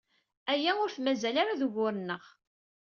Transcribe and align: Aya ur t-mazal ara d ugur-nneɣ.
Aya 0.51 0.71
ur 0.83 0.89
t-mazal 0.95 1.35
ara 1.41 1.59
d 1.59 1.61
ugur-nneɣ. 1.67 2.23